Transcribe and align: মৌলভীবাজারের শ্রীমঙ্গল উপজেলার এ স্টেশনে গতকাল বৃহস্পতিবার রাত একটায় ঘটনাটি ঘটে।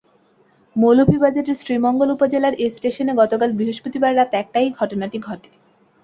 মৌলভীবাজারের 0.75 1.59
শ্রীমঙ্গল 1.61 2.09
উপজেলার 2.11 2.53
এ 2.55 2.67
স্টেশনে 2.69 3.13
গতকাল 3.15 3.49
বৃহস্পতিবার 3.51 4.11
রাত 4.15 4.31
একটায় 4.33 4.67
ঘটনাটি 4.79 5.17
ঘটে। 5.19 5.49